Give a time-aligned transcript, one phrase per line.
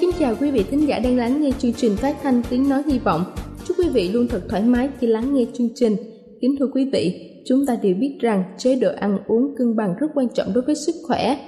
[0.00, 2.82] Kính chào quý vị thính giả đang lắng nghe chương trình phát thanh tiếng nói
[2.86, 3.24] hy vọng.
[3.64, 5.96] Chúc quý vị luôn thật thoải mái khi lắng nghe chương trình.
[6.40, 9.94] Kính thưa quý vị, chúng ta đều biết rằng chế độ ăn uống cân bằng
[10.00, 11.38] rất quan trọng đối với sức khỏe.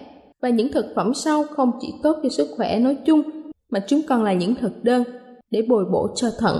[0.43, 3.23] Và những thực phẩm sau không chỉ tốt cho sức khỏe nói chung,
[3.71, 5.05] mà chúng còn là những thực đơn
[5.51, 6.57] để bồi bổ cho thận.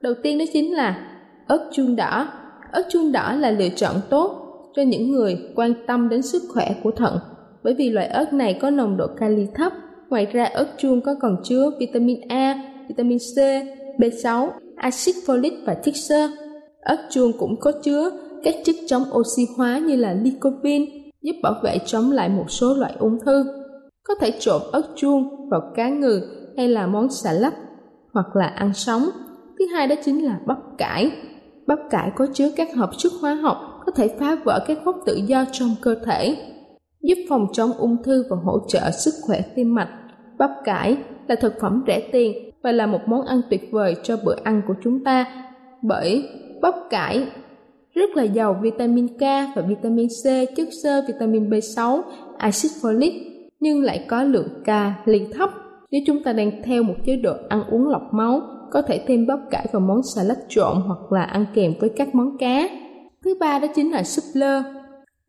[0.00, 2.28] Đầu tiên đó chính là ớt chuông đỏ.
[2.72, 4.38] Ớt chuông đỏ là lựa chọn tốt
[4.76, 7.18] cho những người quan tâm đến sức khỏe của thận
[7.62, 9.72] bởi vì loại ớt này có nồng độ kali thấp
[10.12, 13.36] Ngoài ra ớt chuông có còn chứa vitamin A, vitamin C,
[13.98, 16.28] B6, axit folic và chất xơ.
[16.80, 18.10] Ớt chuông cũng có chứa
[18.44, 20.86] các chất chống oxy hóa như là lycopene,
[21.22, 23.44] giúp bảo vệ chống lại một số loại ung thư.
[24.02, 26.20] Có thể trộn ớt chuông vào cá ngừ
[26.56, 27.54] hay là món xà lách
[28.12, 29.02] hoặc là ăn sống.
[29.58, 31.10] Thứ hai đó chính là bắp cải.
[31.66, 33.56] Bắp cải có chứa các hợp chất hóa học
[33.86, 36.36] có thể phá vỡ các gốc tự do trong cơ thể,
[37.02, 39.88] giúp phòng chống ung thư và hỗ trợ sức khỏe tim mạch.
[40.42, 40.96] Bắp cải
[41.28, 44.62] là thực phẩm rẻ tiền và là một món ăn tuyệt vời cho bữa ăn
[44.66, 45.26] của chúng ta
[45.82, 46.28] bởi
[46.62, 47.26] bắp cải
[47.94, 49.20] rất là giàu vitamin K
[49.56, 50.24] và vitamin C,
[50.56, 52.02] chất xơ, vitamin B6,
[52.38, 53.12] axit folic
[53.60, 55.50] nhưng lại có lượng kali thấp.
[55.90, 59.26] Nếu chúng ta đang theo một chế độ ăn uống lọc máu, có thể thêm
[59.26, 62.68] bắp cải vào món salad trộn hoặc là ăn kèm với các món cá.
[63.24, 64.62] Thứ ba đó chính là súp lơ.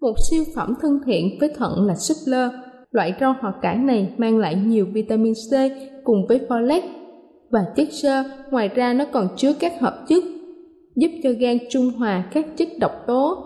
[0.01, 2.49] Một siêu phẩm thân thiện với thận là súp lơ
[2.93, 5.53] Loại rau họ cải này mang lại nhiều vitamin C
[6.03, 6.87] cùng với folate
[7.51, 10.23] và chất xơ, ngoài ra nó còn chứa các hợp chất
[10.95, 13.37] giúp cho gan trung hòa các chất độc tố.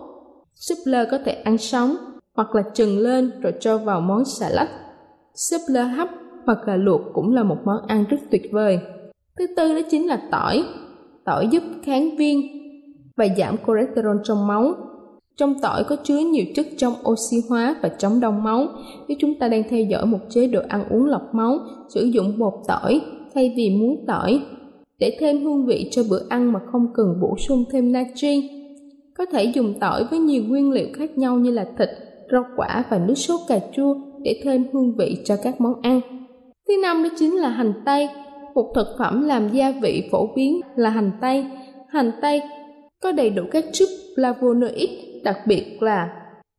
[0.55, 1.95] Súp lơ có thể ăn sống
[2.35, 4.69] hoặc là trừng lên rồi cho vào món xà lách.
[5.33, 6.09] Súp lơ hấp
[6.45, 8.79] hoặc là luộc cũng là một món ăn rất tuyệt vời.
[9.39, 10.63] Thứ tư đó chính là tỏi.
[11.25, 12.37] Tỏi giúp kháng viêm
[13.17, 14.73] và giảm cholesterol trong máu,
[15.37, 18.67] trong tỏi có chứa nhiều chất trong oxy hóa và chống đông máu.
[19.07, 21.59] Nếu chúng ta đang theo dõi một chế độ ăn uống lọc máu,
[21.89, 23.01] sử dụng bột tỏi
[23.33, 24.41] thay vì muối tỏi
[24.99, 28.49] để thêm hương vị cho bữa ăn mà không cần bổ sung thêm natri.
[29.17, 31.89] Có thể dùng tỏi với nhiều nguyên liệu khác nhau như là thịt,
[32.31, 36.01] rau quả và nước sốt cà chua để thêm hương vị cho các món ăn.
[36.67, 38.07] Thứ năm đó chính là hành tây,
[38.55, 41.45] một thực phẩm làm gia vị phổ biến là hành tây.
[41.87, 42.41] Hành tây
[43.01, 46.09] có đầy đủ các chất flavonoid đặc biệt là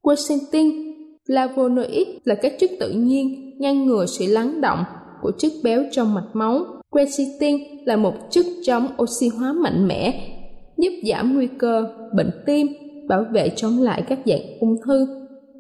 [0.03, 0.89] quercetin.
[1.29, 4.85] Flavonoid là các chất tự nhiên ngăn ngừa sự lắng động
[5.23, 6.65] của chất béo trong mạch máu.
[6.91, 10.31] Quercetin là một chất chống oxy hóa mạnh mẽ,
[10.77, 11.85] giúp giảm nguy cơ
[12.17, 12.67] bệnh tim,
[13.09, 15.07] bảo vệ chống lại các dạng ung thư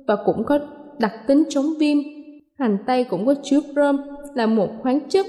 [0.06, 0.58] và cũng có
[0.98, 1.98] đặc tính chống viêm.
[2.58, 3.96] Hành tây cũng có chứa brom
[4.34, 5.26] là một khoáng chất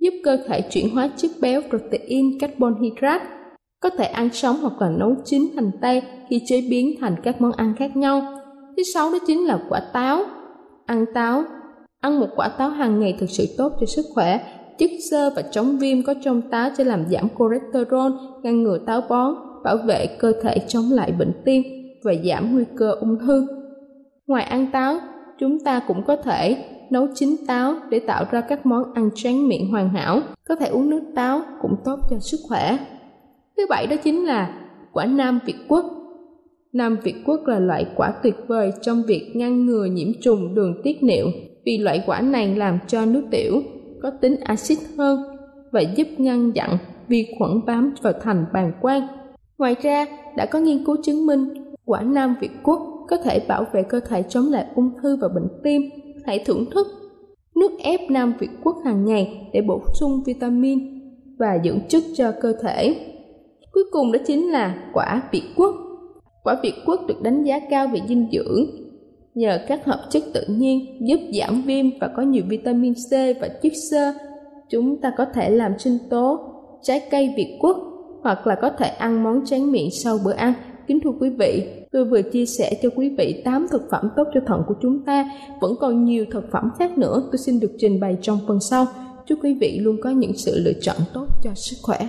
[0.00, 3.24] giúp cơ thể chuyển hóa chất béo protein carbon hydrate
[3.80, 7.40] có thể ăn sống hoặc là nấu chín hành tây khi chế biến thành các
[7.40, 8.22] món ăn khác nhau.
[8.76, 10.22] Thứ sáu đó chính là quả táo.
[10.86, 11.44] Ăn táo
[12.00, 14.40] Ăn một quả táo hàng ngày thực sự tốt cho sức khỏe.
[14.78, 18.12] Chất xơ và chống viêm có trong táo sẽ làm giảm cholesterol,
[18.42, 19.34] ngăn ngừa táo bón,
[19.64, 21.62] bảo vệ cơ thể chống lại bệnh tim
[22.04, 23.46] và giảm nguy cơ ung thư.
[24.26, 24.98] Ngoài ăn táo,
[25.38, 29.48] chúng ta cũng có thể nấu chín táo để tạo ra các món ăn tráng
[29.48, 30.20] miệng hoàn hảo.
[30.48, 32.78] Có thể uống nước táo cũng tốt cho sức khỏe.
[33.60, 34.54] Thứ bảy đó chính là
[34.92, 35.84] quả nam Việt Quốc.
[36.72, 40.80] Nam Việt Quốc là loại quả tuyệt vời trong việc ngăn ngừa nhiễm trùng đường
[40.84, 41.26] tiết niệu
[41.64, 43.62] vì loại quả này làm cho nước tiểu
[44.02, 45.22] có tính axit hơn
[45.72, 46.78] và giúp ngăn chặn
[47.08, 49.06] vi khuẩn bám vào thành bàng quang.
[49.58, 51.48] Ngoài ra, đã có nghiên cứu chứng minh
[51.84, 55.28] quả nam Việt Quốc có thể bảo vệ cơ thể chống lại ung thư và
[55.28, 55.82] bệnh tim.
[56.26, 56.86] Hãy thưởng thức
[57.56, 61.00] nước ép nam Việt Quốc hàng ngày để bổ sung vitamin
[61.38, 63.09] và dưỡng chất cho cơ thể.
[63.80, 65.70] Cuối cùng đó chính là quả Việt quất
[66.44, 68.66] Quả Việt quất được đánh giá cao về dinh dưỡng
[69.34, 73.48] nhờ các hợp chất tự nhiên giúp giảm viêm và có nhiều vitamin C và
[73.62, 74.12] chất xơ.
[74.70, 76.38] Chúng ta có thể làm sinh tố,
[76.82, 77.76] trái cây Việt quất
[78.22, 80.52] hoặc là có thể ăn món tráng miệng sau bữa ăn.
[80.86, 84.24] Kính thưa quý vị, tôi vừa chia sẻ cho quý vị 8 thực phẩm tốt
[84.34, 85.30] cho thận của chúng ta.
[85.60, 88.86] Vẫn còn nhiều thực phẩm khác nữa tôi xin được trình bày trong phần sau.
[89.26, 92.08] Chúc quý vị luôn có những sự lựa chọn tốt cho sức khỏe.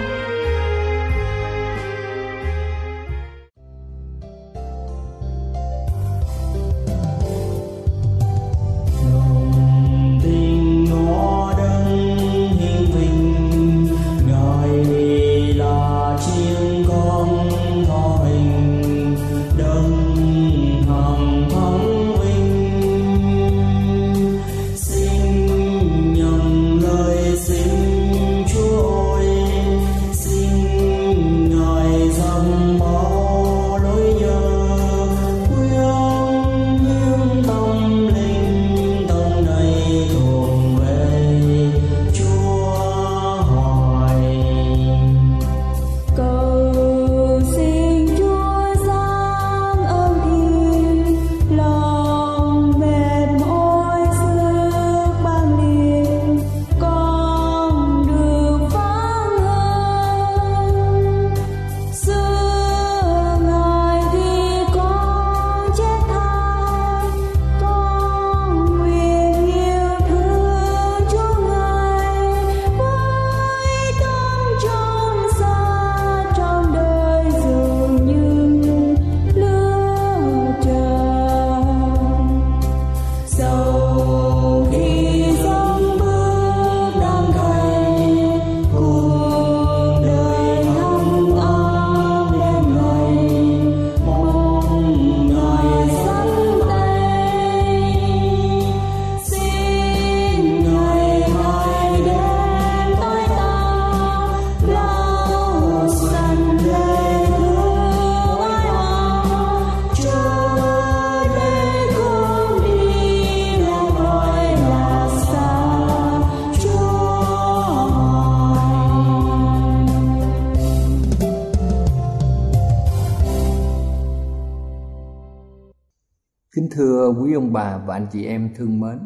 [126.55, 128.99] Kính thưa quý ông bà và anh chị em thương mến,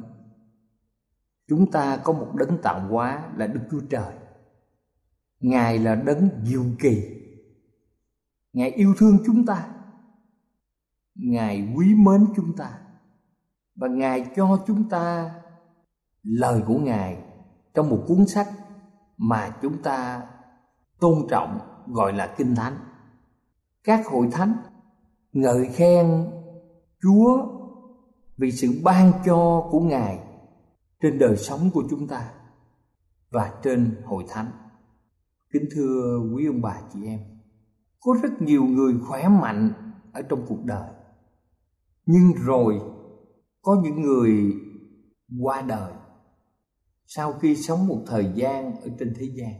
[1.48, 4.14] chúng ta có một đấng tạo hóa là đức chúa trời.
[5.40, 7.22] Ngài là đấng diệu kỳ.
[8.54, 9.68] Ngài yêu thương chúng ta.
[11.16, 12.80] Ngài quý mến chúng ta.
[13.76, 15.36] Và ngài cho chúng ta
[16.24, 17.18] lời của ngài
[17.74, 18.48] trong một cuốn sách
[19.18, 20.28] mà chúng ta
[21.00, 22.78] tôn trọng, gọi là kinh thánh.
[23.84, 24.54] Các hội thánh
[25.32, 26.32] ngợi khen
[27.06, 27.48] chúa
[28.38, 30.20] vì sự ban cho của ngài
[31.02, 32.32] trên đời sống của chúng ta
[33.32, 34.52] và trên hội thánh.
[35.54, 37.20] Kính thưa quý ông bà chị em,
[38.02, 39.74] có rất nhiều người khỏe mạnh
[40.14, 40.90] ở trong cuộc đời,
[42.06, 42.82] nhưng rồi
[43.62, 44.54] có những người
[45.42, 45.94] qua đời
[47.08, 49.54] sau khi sống một thời gian ở trên thế gian.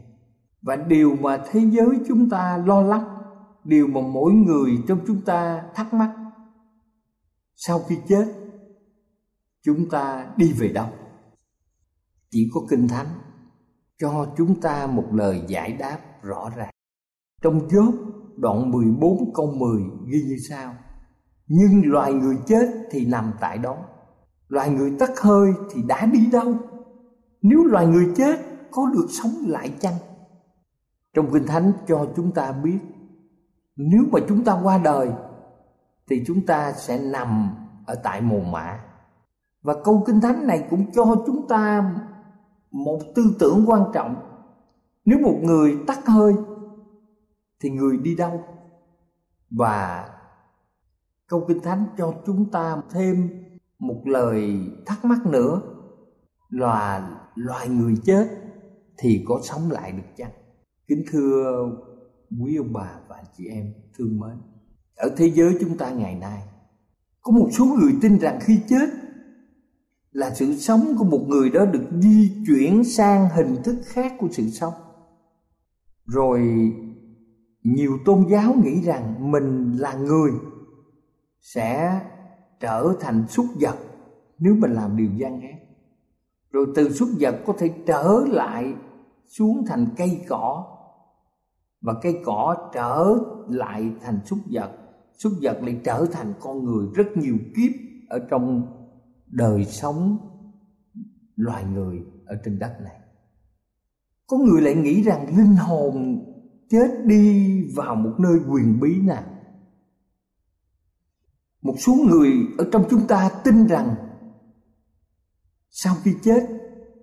[0.62, 3.08] Và điều mà thế giới chúng ta lo lắng,
[3.64, 6.25] điều mà mỗi người trong chúng ta thắc mắc
[7.56, 8.26] sau khi chết,
[9.62, 10.88] chúng ta đi về đâu?
[12.30, 13.06] Chỉ có kinh thánh
[13.98, 16.74] cho chúng ta một lời giải đáp rõ ràng.
[17.42, 17.94] Trong chốt
[18.36, 19.82] đoạn 14 câu 10
[20.12, 20.74] ghi như sau.
[21.46, 23.76] Nhưng loài người chết thì nằm tại đó.
[24.48, 26.54] Loài người tắt hơi thì đã đi đâu?
[27.42, 29.94] Nếu loài người chết, có được sống lại chăng?
[31.14, 32.78] Trong Kinh Thánh cho chúng ta biết,
[33.76, 35.08] Nếu mà chúng ta qua đời
[36.10, 37.50] thì chúng ta sẽ nằm
[37.86, 38.80] ở tại mồ mả.
[39.62, 41.94] Và câu Kinh Thánh này cũng cho chúng ta
[42.70, 44.14] một tư tưởng quan trọng.
[45.04, 46.34] Nếu một người tắt hơi,
[47.60, 48.44] thì người đi đâu?
[49.50, 50.08] Và
[51.28, 53.28] câu kinh thánh cho chúng ta thêm
[53.78, 55.60] một lời thắc mắc nữa
[56.50, 58.28] là loài người chết
[58.98, 60.32] thì có sống lại được chăng?
[60.86, 61.68] Kính thưa
[62.42, 64.36] quý ông bà và chị em thương mến
[64.96, 66.42] ở thế giới chúng ta ngày nay,
[67.22, 68.88] có một số người tin rằng khi chết
[70.10, 74.28] là sự sống của một người đó được di chuyển sang hình thức khác của
[74.30, 74.74] sự sống.
[76.06, 76.40] Rồi
[77.62, 80.32] nhiều tôn giáo nghĩ rằng mình là người
[81.40, 82.00] sẽ
[82.60, 83.76] trở thành súc vật
[84.38, 85.58] nếu mình làm điều gian ác.
[86.50, 88.74] Rồi từ súc vật có thể trở lại
[89.26, 90.64] xuống thành cây cỏ
[91.80, 93.14] và cây cỏ trở
[93.48, 94.85] lại thành súc vật
[95.18, 97.72] súc vật lại trở thành con người rất nhiều kiếp
[98.08, 98.66] ở trong
[99.26, 100.18] đời sống
[101.36, 103.00] loài người ở trên đất này.
[104.26, 106.24] Có người lại nghĩ rằng linh hồn
[106.68, 109.24] chết đi vào một nơi quyền bí nào.
[111.62, 113.94] Một số người ở trong chúng ta tin rằng
[115.70, 116.46] sau khi chết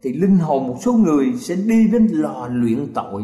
[0.03, 3.23] thì linh hồn một số người sẽ đi đến lò luyện tội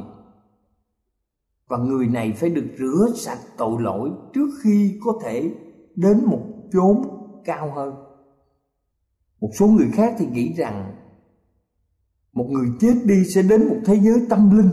[1.69, 5.51] và người này phải được rửa sạch tội lỗi trước khi có thể
[5.95, 6.41] đến một
[6.73, 7.01] chốn
[7.45, 7.93] cao hơn.
[9.41, 10.95] Một số người khác thì nghĩ rằng
[12.33, 14.69] một người chết đi sẽ đến một thế giới tâm linh.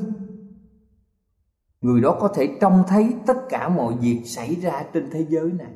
[1.80, 5.52] Người đó có thể trông thấy tất cả mọi việc xảy ra trên thế giới
[5.52, 5.72] này.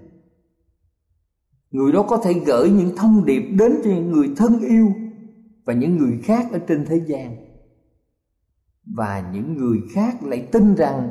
[1.70, 4.92] Người đó có thể gửi những thông điệp đến cho những người thân yêu
[5.64, 7.49] và những người khác ở trên thế gian
[8.84, 11.10] và những người khác lại tin rằng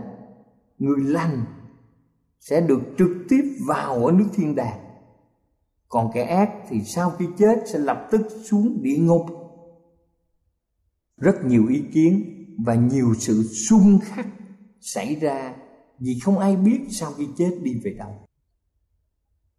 [0.77, 1.45] người lành
[2.39, 4.79] sẽ được trực tiếp vào ở nước thiên đàng
[5.89, 9.25] còn kẻ ác thì sau khi chết sẽ lập tức xuống địa ngục
[11.17, 12.23] rất nhiều ý kiến
[12.65, 14.27] và nhiều sự xung khắc
[14.81, 15.55] xảy ra
[15.99, 18.27] vì không ai biết sau khi chết đi về đâu.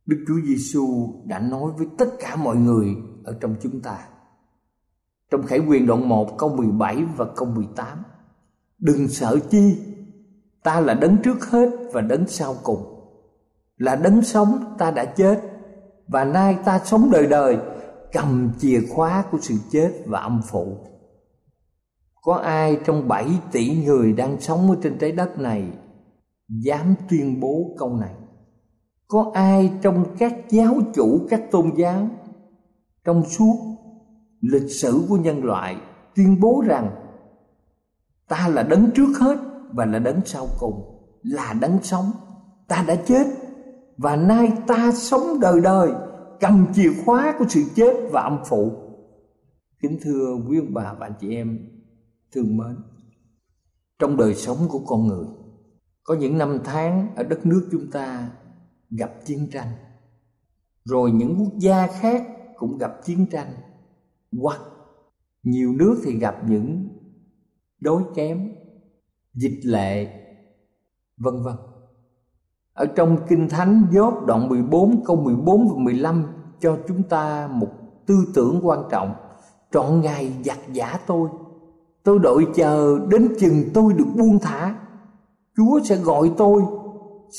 [0.06, 4.08] Đức Chúa Giêsu đã nói với tất cả mọi người ở trong chúng ta.
[5.30, 8.02] Trong Khải quyền đoạn 1 câu 17 và câu 18
[8.78, 9.76] Đừng sợ chi,
[10.62, 12.84] Ta là đấng trước hết và đấng sau cùng.
[13.76, 15.40] Là đấng sống, ta đã chết,
[16.08, 17.58] Và nay ta sống đời đời,
[18.12, 20.76] Cầm chìa khóa của sự chết và âm phụ.
[22.22, 25.64] Có ai trong 7 tỷ người đang sống ở trên trái đất này
[26.48, 28.14] dám tuyên bố câu này?
[29.08, 32.08] Có ai trong các giáo chủ, các tôn giáo
[33.04, 33.56] trong suốt
[34.40, 35.76] lịch sử của nhân loại
[36.14, 36.90] tuyên bố rằng
[38.28, 39.38] ta là đấng trước hết
[39.72, 42.10] và là đấng sau cùng, là đấng sống.
[42.68, 43.26] Ta đã chết
[43.96, 45.90] và nay ta sống đời đời,
[46.40, 48.72] cầm chìa khóa của sự chết và âm phụ.
[49.82, 51.58] Kính thưa quý ông bà và anh chị em,
[52.32, 52.76] thương mến,
[53.98, 55.26] trong đời sống của con người,
[56.02, 58.30] có những năm tháng ở đất nước chúng ta
[58.90, 59.68] gặp chiến tranh,
[60.84, 63.52] rồi những quốc gia khác cũng gặp chiến tranh
[64.32, 64.60] hoặc
[65.42, 66.88] nhiều nước thì gặp những
[67.80, 68.52] đối kém,
[69.34, 70.08] dịch lệ,
[71.16, 71.56] vân vân.
[72.72, 76.26] Ở trong kinh thánh Gióp đoạn 14 câu 14 và 15
[76.60, 77.68] cho chúng ta một
[78.06, 79.14] tư tưởng quan trọng.
[79.72, 81.28] Trọn ngày giặt giả tôi
[82.02, 84.74] Tôi đợi chờ đến chừng tôi được buông thả.
[85.56, 86.62] Chúa sẽ gọi tôi,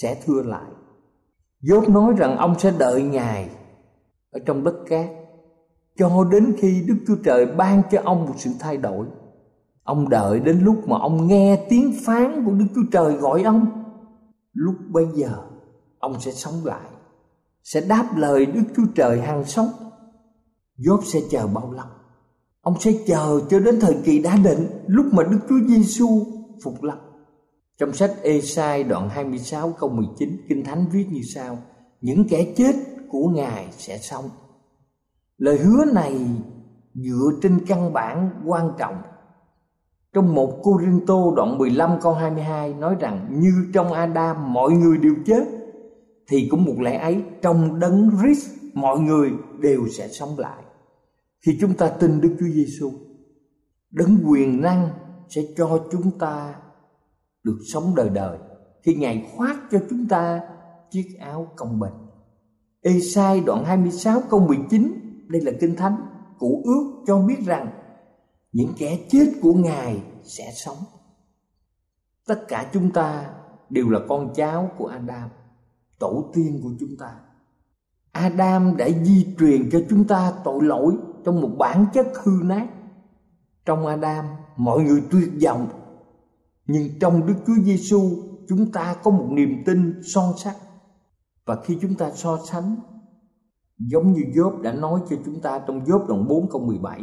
[0.02, 0.72] Sẽ thưa lại.
[1.62, 3.50] Dốt nói rằng ông sẽ đợi Ngài
[4.32, 5.06] Ở trong đất cát.
[5.98, 9.06] Cho đến khi Đức Chúa Trời ban cho ông một sự thay đổi,
[9.84, 13.84] Ông đợi đến lúc mà ông nghe tiếng phán của Đức Chúa Trời gọi ông,
[14.54, 15.32] Lúc bây giờ
[16.00, 16.90] ông sẽ sống lại,
[17.64, 19.70] Sẽ đáp lời Đức Chúa Trời hằng sống.
[20.78, 21.86] Dốt sẽ chờ bao lâu?
[22.62, 26.26] Ông sẽ chờ cho đến thời kỳ đã định, lúc mà Đức Chúa Giêsu
[26.64, 26.98] phục lâm.
[27.80, 31.58] Trong sách Ê-sai đoạn 26 câu 19 Kinh Thánh viết như sau,
[32.02, 32.76] Những kẻ chết
[33.10, 34.30] của Ngài sẽ sống.
[35.42, 36.28] Lời hứa này
[36.94, 39.02] dựa trên căn bản quan trọng
[40.14, 44.72] Trong một Cô Rinh Tô đoạn 15 câu 22 nói rằng Như trong Adam mọi
[44.72, 45.44] người đều chết
[46.28, 50.64] Thì cũng một lẽ ấy trong đấng Christ mọi người đều sẽ sống lại.
[51.46, 52.92] Khi chúng ta tin Đức Chúa Giêsu,
[53.92, 54.90] đấng quyền năng
[55.30, 56.56] sẽ cho chúng ta
[57.44, 58.38] được sống đời đời
[58.84, 60.42] khi Ngài khoác cho chúng ta
[60.92, 61.94] chiếc áo công bình.
[62.82, 65.01] Ê-sai đoạn 26 câu 19
[65.32, 65.96] đây là kinh thánh
[66.40, 67.68] Cụ ước cho biết rằng
[68.52, 70.78] Những kẻ chết của Ngài sẽ sống.
[72.28, 73.34] Tất cả chúng ta
[73.70, 75.30] đều là con cháu của Adam,
[76.00, 77.16] Tổ tiên của chúng ta.
[78.12, 82.68] Adam đã di truyền cho chúng ta tội lỗi Trong một bản chất hư nát.
[83.66, 84.26] Trong Adam,
[84.58, 85.68] mọi người tuyệt vọng.
[86.68, 88.02] Nhưng trong Đức Chúa Giêsu
[88.50, 90.56] chúng ta có một niềm tin son sắc.
[91.46, 92.76] Và khi chúng ta so sánh
[93.88, 97.02] giống như Job đã nói cho chúng ta trong Job đoạn 4 câu 17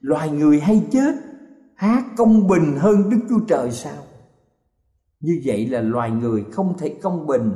[0.00, 1.14] loài người hay chết,
[1.74, 4.02] há công bình hơn Đức Chúa Trời sao?
[5.20, 7.52] Như vậy là loài người không thể công bình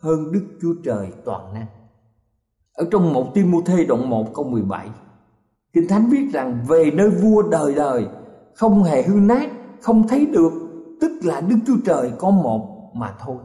[0.00, 1.66] hơn Đức Chúa Trời toàn năng.
[2.72, 4.88] Ở trong một Timôthê đoạn 1 câu 17
[5.72, 8.06] Kinh Thánh viết rằng, về nơi vua đời đời,
[8.54, 10.52] không hề hư nát, không thấy được,
[11.00, 13.36] tức là Đức Chúa Trời có một mà thôi.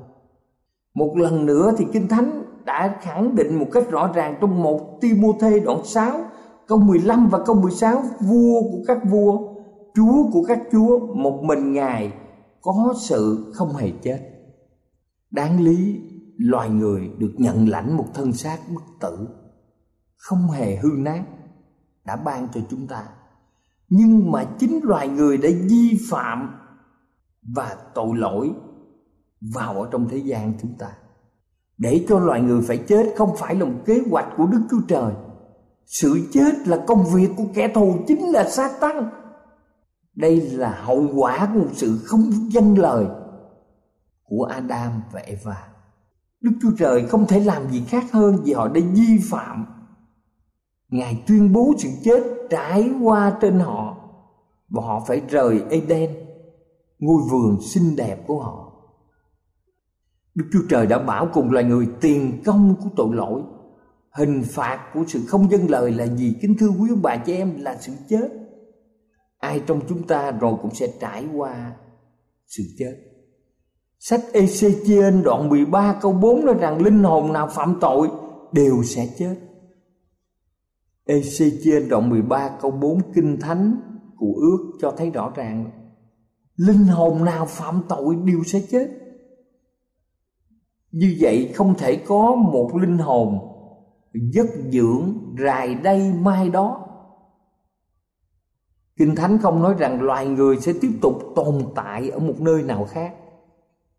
[0.93, 4.97] Một lần nữa thì Kinh Thánh đã khẳng định một cách rõ ràng trong một
[5.01, 6.19] Timôthê đoạn 6
[6.67, 9.53] câu 15 và câu 16 vua của các vua,
[9.95, 12.13] chúa của các chúa, một mình Ngài
[12.61, 14.19] có sự không hề chết.
[15.31, 16.01] Đáng lý
[16.37, 19.27] loài người được nhận lãnh một thân xác bất tử,
[20.17, 21.23] không hề hư nát
[22.05, 23.07] đã ban cho chúng ta.
[23.89, 26.59] Nhưng mà chính loài người đã vi phạm
[27.55, 28.51] và tội lỗi
[29.53, 30.91] vào ở trong thế gian chúng ta
[31.77, 34.81] để cho loài người phải chết không phải là một kế hoạch của Đức Chúa
[34.87, 35.13] Trời.
[35.85, 39.09] Sự chết là công việc của kẻ thù chính là sa tăng
[40.15, 43.05] đây là hậu quả của một sự không dân lời
[44.23, 45.67] của Adam và Eva.
[46.41, 49.65] Đức Chúa Trời không thể làm gì khác hơn vì họ đã vi phạm.
[50.89, 53.97] Ngài tuyên bố sự chết trải qua trên họ
[54.69, 56.09] Và họ phải rời Eden,
[56.99, 58.72] Ngôi vườn xinh đẹp của họ.
[60.35, 63.41] Đức Chúa Trời đã bảo cùng loài người, tiền công của tội lỗi,
[64.13, 66.35] Hình phạt của sự không dân lời là gì?
[66.41, 68.29] Kính thưa quý ông bà chị em, là sự chết.
[69.37, 71.71] Ai trong chúng ta rồi cũng sẽ trải qua
[72.47, 72.95] sự chết.
[73.99, 78.09] Sách Ezechiel đoạn 13 câu 4 nói rằng, linh hồn nào phạm tội
[78.51, 79.35] đều sẽ chết.
[81.05, 83.75] Ezechiel đoạn 13 câu 4 kinh thánh
[84.17, 85.71] của ước cho thấy rõ ràng,
[86.55, 88.87] Linh hồn nào phạm tội đều sẽ chết
[90.93, 93.39] như vậy không thể có một linh hồn
[94.13, 96.87] giấc dưỡng rài đây mai đó.
[98.97, 102.63] Kinh thánh không nói rằng loài người sẽ tiếp tục tồn tại ở một nơi
[102.63, 103.13] nào khác,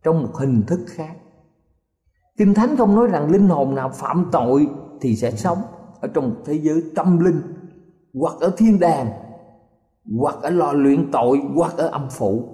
[0.05, 1.17] trong một hình thức khác.
[2.37, 4.69] Kinh thánh không nói rằng linh hồn nào phạm tội
[5.01, 5.59] thì sẽ sống
[6.01, 7.41] ở trong một thế giới tâm linh,
[8.15, 9.11] hoặc ở thiên đàng,
[10.19, 12.49] hoặc ở lò luyện tội, hoặc ở âm phủ,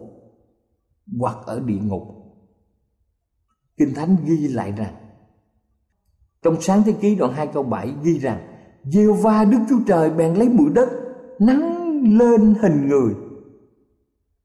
[1.18, 2.19] hoặc ở địa ngục.
[3.80, 4.94] Kinh Thánh ghi lại rằng,
[6.42, 8.38] Trong sáng thế ký đoạn 2 câu 7 ghi rằng
[8.84, 10.88] Diêu va Đức Chúa Trời bèn lấy bụi đất,
[11.38, 11.86] Nắng
[12.18, 13.14] lên hình người.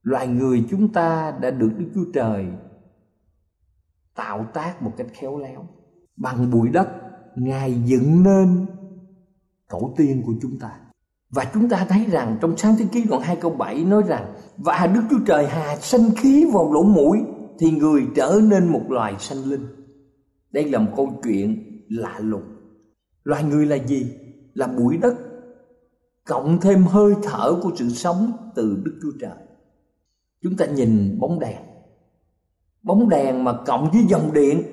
[0.01, 2.45] Loài người chúng ta đã được Đức Chúa Trời
[4.15, 5.67] Tạo tác một cách khéo léo.
[6.17, 6.87] Bằng bụi đất,
[7.35, 8.65] Ngài dựng nên
[9.69, 10.79] Tổ tiên của chúng ta.
[11.29, 14.33] Và chúng ta thấy rằng trong sáng thế ký đoạn 2 câu 7 nói rằng,
[14.57, 17.19] Và Đức Chúa Trời hà sanh khí vào lỗ mũi
[17.59, 19.65] thì người trở nên một loài sanh linh.
[20.51, 22.43] Đây là một câu chuyện lạ lùng.
[23.23, 24.11] Loài người là gì?
[24.53, 25.15] Là bụi đất,
[26.27, 29.37] cộng thêm hơi thở của sự sống từ đức chúa trời.
[30.41, 31.57] Chúng ta nhìn bóng đèn.
[32.83, 34.63] Bóng đèn mà cộng với dòng điện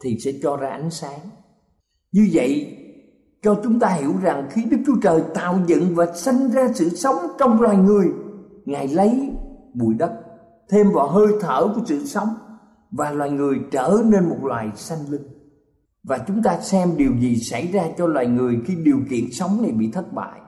[0.00, 1.20] thì sẽ cho ra ánh sáng.
[2.12, 2.76] Như vậy,
[3.42, 6.88] cho chúng ta hiểu rằng khi đức chúa trời tạo dựng và sanh ra sự
[6.88, 8.06] sống trong loài người,
[8.64, 9.30] ngài lấy
[9.74, 10.12] bụi đất
[10.70, 12.28] thêm vào hơi thở của sự sống
[12.90, 15.28] và loài người trở nên một loài sanh linh
[16.02, 19.62] và chúng ta xem điều gì xảy ra cho loài người khi điều kiện sống
[19.62, 20.40] này bị thất bại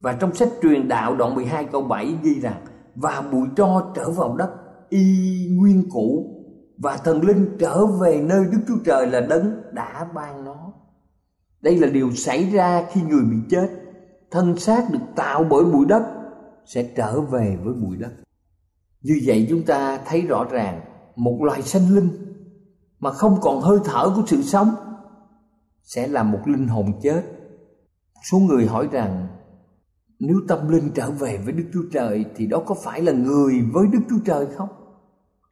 [0.00, 4.10] và trong sách truyền đạo đoạn 12 câu 7 ghi rằng và bụi tro trở
[4.10, 4.50] vào đất
[4.88, 6.32] y nguyên cũ
[6.78, 10.72] và thần linh trở về nơi Đức Chúa Trời là đấng đã ban nó.
[11.60, 13.68] Đây là điều xảy ra khi người bị chết,
[14.30, 16.02] thân xác được tạo bởi bụi đất
[16.64, 18.10] sẽ trở về với bụi đất.
[19.06, 20.80] Như vậy chúng ta thấy rõ ràng
[21.16, 22.08] một loài sanh linh
[23.00, 24.74] mà không còn hơi thở của sự sống
[25.82, 27.22] sẽ là một linh hồn chết.
[28.30, 29.26] Số người hỏi rằng,
[30.18, 33.54] nếu tâm linh trở về với Đức Chúa Trời thì đó có phải là người
[33.72, 34.68] với Đức Chúa Trời không?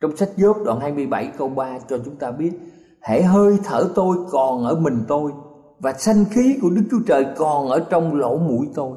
[0.01, 2.53] Trong sách Gióp đoạn 27 câu 3 cho chúng ta biết
[3.01, 5.33] Hãy hơi thở tôi còn ở mình tôi
[5.79, 8.97] và sanh khí của Đức Chúa Trời còn ở trong lỗ mũi tôi.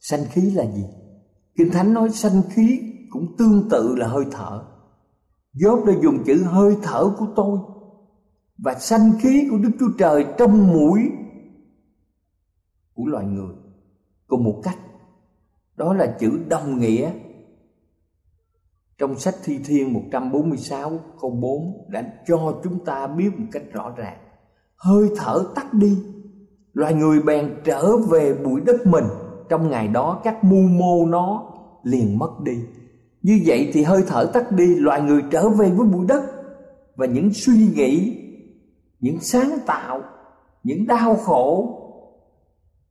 [0.00, 0.84] Sanh khí là gì?
[1.56, 4.64] Kinh Thánh nói sanh khí cũng tương tự là hơi thở.
[5.52, 7.58] Gióp đã dùng chữ hơi thở của tôi
[8.58, 11.00] và sanh khí của Đức Chúa Trời trong mũi
[12.94, 13.54] của loài người
[14.26, 14.78] cùng một cách.
[15.76, 17.10] Đó là chữ đồng nghĩa.
[18.98, 23.92] Trong sách Thi Thiên 146 câu 4 đã cho chúng ta biết một cách rõ
[23.96, 24.18] ràng.
[24.76, 25.98] Hơi thở tắt đi,
[26.72, 29.04] loài người bèn trở về bụi đất mình.
[29.48, 32.64] Trong ngày đó, các mưu mô nó liền mất đi
[33.22, 36.22] như vậy thì hơi thở tắt đi, loài người trở về với bụi đất.
[36.96, 38.24] Và những suy nghĩ,
[39.00, 40.02] những sáng tạo,
[40.64, 41.74] những đau khổ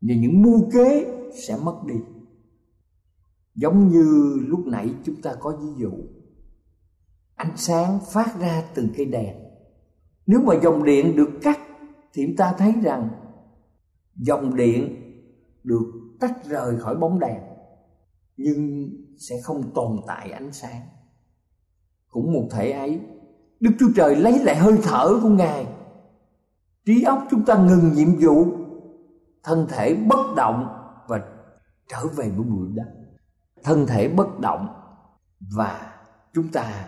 [0.02, 1.06] và những mưu kế
[1.48, 1.96] sẽ mất đi.
[3.56, 5.92] Giống như lúc nãy chúng ta có ví dụ,
[7.36, 9.36] ánh sáng phát ra từ cây đèn.
[10.28, 11.60] Nếu mà dòng điện được cắt
[12.14, 13.10] thì chúng ta thấy rằng
[14.16, 14.96] dòng điện
[15.64, 17.38] được tách rời khỏi bóng đèn.
[18.38, 20.82] Nhưng sẽ không tồn tại ánh sáng.
[22.10, 23.00] Cũng một thể ấy,
[23.60, 25.68] đức chúa trời lấy lại hơi thở của ngài.
[26.86, 28.46] Trí óc chúng ta ngừng nhiệm vụ,
[29.44, 30.68] thân thể bất động
[31.08, 31.22] và
[31.88, 32.88] trở về với bụi đất.
[33.64, 34.68] Thân thể bất động
[35.56, 35.94] và
[36.34, 36.88] chúng ta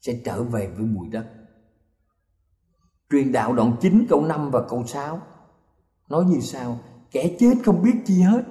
[0.00, 1.26] sẽ trở về với bụi đất.
[3.10, 5.20] Truyền đạo đoạn 9 câu 5 và câu 6
[6.08, 6.78] nói như sau,
[7.10, 8.44] kẻ chết không biết chi hết,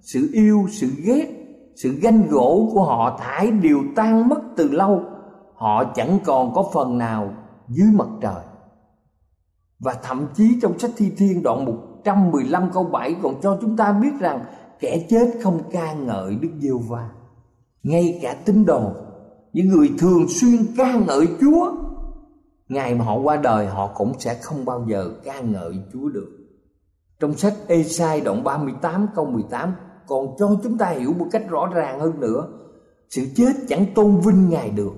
[0.00, 1.41] sự yêu, sự ghét
[1.76, 5.02] sự ganh gỗ của họ thải đều tan mất từ lâu.
[5.54, 7.34] Họ chẳng còn có phần nào
[7.68, 8.42] dưới mặt trời.
[9.78, 13.92] Và thậm chí trong sách thi thiên đoạn 115 câu 7 còn cho chúng ta
[13.92, 14.44] biết rằng
[14.80, 17.10] kẻ chết không ca ngợi Đức Giêsu va
[17.82, 18.92] ngay cả tín đồ,
[19.52, 21.72] những người thường xuyên ca ngợi Chúa,
[22.68, 26.28] ngày mà họ qua đời họ cũng sẽ không bao giờ ca ngợi Chúa được.
[27.20, 29.74] Trong sách Esai đoạn 38 câu 18
[30.06, 32.48] còn cho chúng ta hiểu một cách rõ ràng hơn nữa,
[33.10, 34.92] sự chết chẳng tôn vinh ngài được.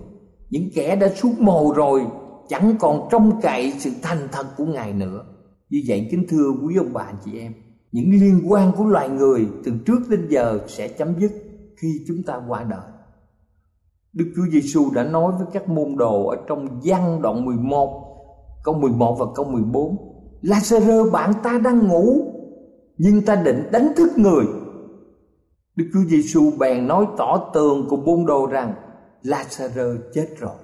[0.51, 2.07] Những kẻ đã xuống mồ rồi
[2.49, 5.25] chẳng còn trông cậy sự thành thật của ngài nữa.
[5.71, 7.53] Như vậy, kính thưa quý ông bà anh chị em,
[7.93, 11.33] những liên quan của loài người từ trước đến giờ sẽ chấm dứt
[11.77, 12.81] khi chúng ta qua đời.
[14.13, 18.01] Đức Chúa Giêsu đã nói với các môn đồ ở trong văn đoạn 11
[18.65, 19.97] câu 11 và câu 14
[20.43, 22.33] Lazarơ bạn ta đang ngủ,
[22.99, 24.45] nhưng ta định đánh thức người.
[25.77, 28.75] Đức Chúa Giêsu bèn nói tỏ tường cùng môn đồ rằng
[29.23, 30.57] Lazarơ chết rồi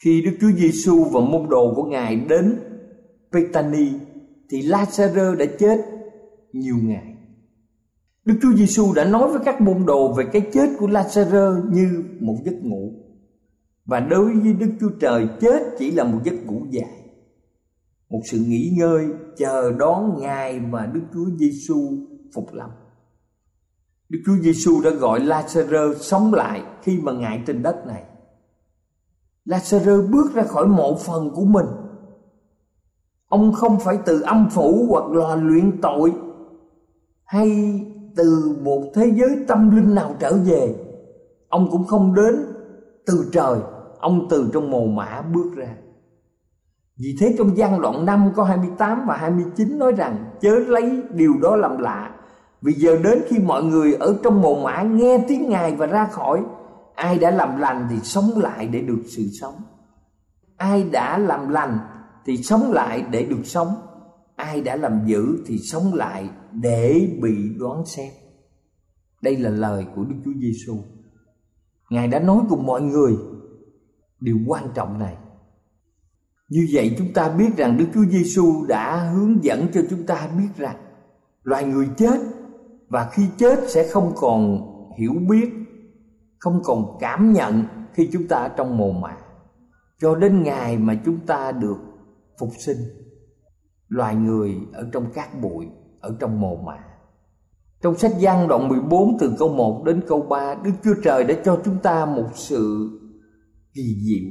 [0.00, 2.58] khi Đức Chúa Giêsu và môn đồ của Ngài đến
[3.32, 3.92] Bethany,
[4.50, 5.80] thì Lazarơ đã chết
[6.52, 7.16] nhiều ngày.
[8.24, 12.04] Đức Chúa Giêsu đã nói với các môn đồ về cái chết của Lazarơ như
[12.20, 12.92] một giấc ngủ.
[13.84, 17.12] Và đối với Đức Chúa Trời, chết chỉ là một giấc ngủ dài.
[18.10, 21.92] Một sự nghỉ ngơi chờ đón ngày mà Đức Chúa Giêsu
[22.34, 22.70] phục lâm.
[24.10, 28.02] Đức Chúa Giêsu đã gọi Lazarus sống lại khi mà ngài trên đất này.
[29.44, 31.66] Lazarus bước ra khỏi mộ phần của mình.
[33.28, 36.12] Ông không phải từ âm phủ hoặc lò luyện tội
[37.24, 37.80] hay
[38.16, 40.74] từ một thế giới tâm linh nào trở về.
[41.48, 42.34] Ông cũng không đến
[43.06, 43.58] từ trời,
[43.98, 45.76] ông từ trong mồ mã bước ra.
[46.96, 51.32] Vì thế trong gian đoạn 5 có 28 và 29 nói rằng chớ lấy điều
[51.42, 52.19] đó làm lạ.
[52.62, 56.06] Vì giờ đến khi mọi người ở trong mồ mã nghe tiếng Ngài và ra
[56.06, 56.42] khỏi,
[56.94, 59.54] ai đã làm lành thì sống lại để được sự sống.
[60.56, 61.78] Ai đã làm lành
[62.24, 63.74] thì sống lại để được sống.
[64.36, 68.12] Ai đã làm dữ thì sống lại để bị đoán xét.
[69.22, 70.76] Đây là lời của đức chúa giêsu
[71.90, 73.16] ngài đã nói cùng mọi người
[74.20, 75.16] điều quan trọng này.
[76.48, 80.28] Như vậy chúng ta biết rằng đức chúa giêsu đã hướng dẫn cho chúng ta
[80.38, 80.76] biết rằng
[81.42, 82.20] loài người chết
[82.90, 84.60] và khi chết sẽ không còn
[84.98, 85.50] hiểu biết,
[86.38, 89.16] không còn cảm nhận khi chúng ta ở trong mồ mả.
[90.00, 91.78] Cho đến ngày mà chúng ta được
[92.40, 92.78] phục sinh,
[93.88, 95.66] loài người ở trong cát bụi,
[96.00, 96.84] ở trong mồ mả.
[97.82, 101.34] Trong sách gian đoạn 14 từ câu 1 đến câu 3 Đức Chúa Trời đã
[101.44, 102.90] cho chúng ta một sự
[103.74, 104.30] kỳ diệu.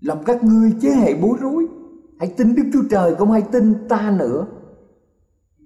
[0.00, 1.66] Lòng các ngươi chế hệ bối rối.
[2.18, 4.46] Hãy tin Đức Chúa Trời không hãy tin ta nữa.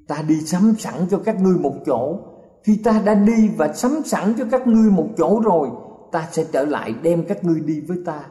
[0.07, 2.19] Ta đi sắm sẵn cho các ngươi một chỗ.
[2.63, 5.69] Khi ta đã đi và sắm sẵn cho các ngươi một chỗ rồi,
[6.13, 8.25] ta sẽ trở lại đem các ngươi đi với ta.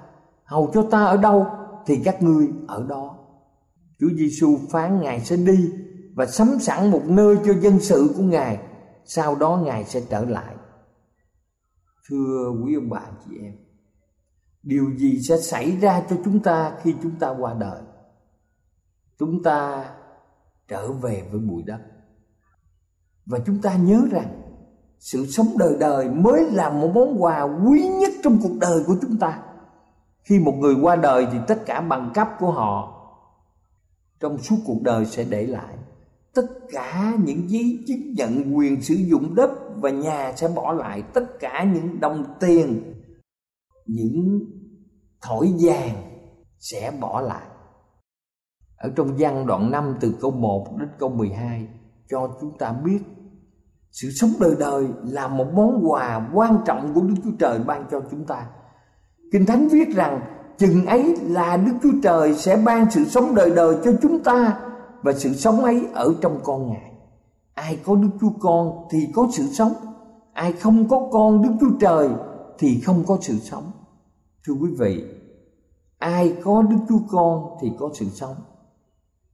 [0.44, 1.48] Hầu cho ta ở đâu
[1.86, 3.18] thì các ngươi ở đó.
[4.00, 5.72] Chúa Giêsu phán Ngài sẽ đi
[6.16, 8.60] và sắm sẵn một nơi cho dân sự của Ngài.
[9.06, 10.56] Sau đó Ngài sẽ trở lại.
[12.10, 13.54] Thưa quý ông bà chị em,
[14.64, 17.82] điều gì sẽ xảy ra cho chúng ta khi chúng ta qua đời?
[19.20, 19.86] Chúng ta
[20.68, 21.80] trở về với bụi đất.
[23.26, 24.42] Và chúng ta nhớ rằng,
[25.00, 28.96] sự sống đời đời mới là một món quà quý nhất trong cuộc đời của
[29.02, 29.44] chúng ta.
[30.24, 33.00] Khi một người qua đời thì tất cả bằng cấp của họ
[34.20, 35.76] trong suốt cuộc đời sẽ để lại.
[36.34, 41.04] Tất cả những giấy chứng nhận quyền sử dụng đất và nhà sẽ bỏ lại.
[41.14, 42.94] Tất cả những đồng tiền,
[43.86, 44.40] những
[45.22, 45.96] thỏi vàng
[46.60, 47.48] sẽ bỏ lại
[48.84, 51.68] ở trong văn đoạn 5 từ câu 1 đến câu 12
[52.10, 53.00] cho chúng ta biết
[53.92, 57.86] sự sống đời đời là một món quà quan trọng của Đức Chúa Trời ban
[57.92, 58.46] cho chúng ta.
[59.32, 60.22] Kinh Thánh viết rằng
[60.58, 64.60] chừng ấy là Đức Chúa Trời sẽ ban sự sống đời đời cho chúng ta
[65.02, 66.92] và sự sống ấy ở trong con Ngài.
[67.54, 69.74] Ai có Đức Chúa Con thì có sự sống,
[70.34, 72.10] ai không có con Đức Chúa Trời
[72.58, 73.72] thì không có sự sống.
[74.48, 75.04] Thưa quý vị,
[75.98, 78.36] ai có Đức Chúa Con thì có sự sống.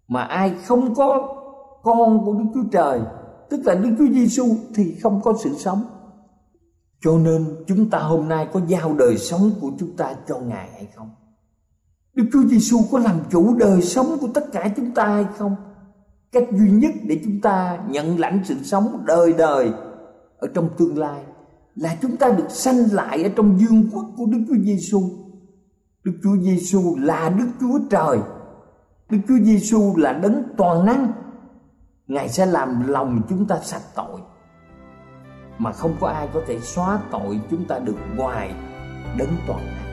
[0.10, 1.36] Mà ai không có
[1.84, 3.00] con của Đức Chúa Trời,
[3.50, 4.46] tức là Đức Chúa Giêsu
[4.76, 5.84] thì không có sự sống.
[7.02, 10.70] Cho nên chúng ta hôm nay có giao đời sống của chúng ta cho Ngài
[10.74, 11.10] hay không?
[12.14, 15.56] Đức Chúa Giêsu có làm chủ đời sống của tất cả chúng ta hay không?
[16.32, 19.72] Cách duy nhất để chúng ta nhận lãnh sự sống đời đời
[20.38, 21.24] ở trong tương lai
[21.76, 25.02] là chúng ta được sanh lại ở trong dương quốc của Đức Chúa Giêsu.
[26.04, 28.20] Đức Chúa Giêsu là Đức Chúa Trời.
[29.10, 31.12] Đức Chúa Giêsu là đấng toàn năng.
[32.08, 34.22] Ngài sẽ làm lòng chúng ta sạch tội,
[35.58, 38.54] Mà không có ai có thể xóa tội chúng ta được ngoài
[39.18, 39.86] đấng toàn năng.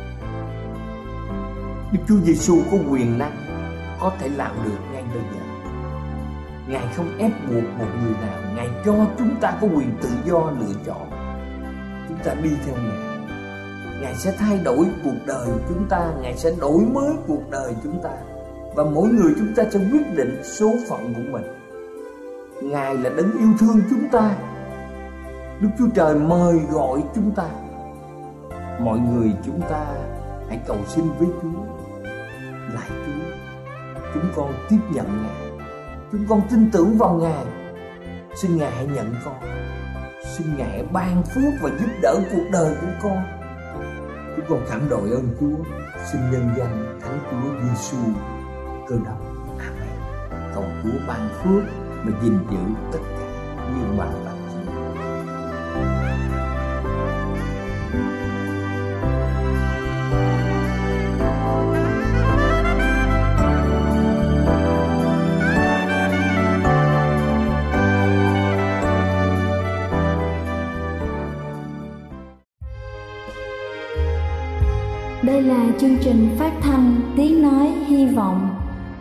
[1.93, 3.37] Đức Chúa Giêsu có quyền năng,
[4.01, 5.41] Có thể làm được ngay bây giờ.
[6.69, 10.51] Ngài không ép buộc một người nào, Ngài cho chúng ta có quyền tự do
[10.61, 11.11] lựa chọn.
[12.09, 13.19] Chúng ta đi theo Ngài.
[14.01, 18.03] Ngài sẽ thay đổi cuộc đời chúng ta, Ngài sẽ đổi mới cuộc đời chúng
[18.03, 18.11] ta.
[18.77, 21.45] Và mỗi người chúng ta sẽ quyết định số phận của mình.
[22.63, 24.37] Ngài là đấng yêu thương chúng ta.
[25.61, 27.49] Đức Chúa Trời mời gọi chúng ta.
[28.81, 29.87] Mọi người chúng ta
[30.49, 31.63] hãy cầu xin với Chúa.
[32.75, 33.27] Lại Chúa.
[34.15, 35.67] Chúng con tiếp nhận Ngài.
[36.13, 37.45] Chúng con tin tưởng vào Ngài.
[38.35, 39.35] Xin Ngài hãy nhận con.
[40.37, 43.23] Xin Ngài hãy ban phước và giúp đỡ cuộc đời của con.
[44.37, 45.65] Chúng con cảm đội ơn Chúa.
[46.13, 47.97] Xin nhân danh Thánh Chúa Giêsu
[48.89, 49.21] cơ đốc
[49.59, 49.99] Amen
[50.55, 51.63] Cầu Chúa ban phước
[52.05, 52.59] mà gìn giữ
[52.93, 53.27] tất cả
[53.75, 54.37] như bạn bạn
[75.23, 78.56] Đây là chương trình phát thanh Tiếng Nói Hy Vọng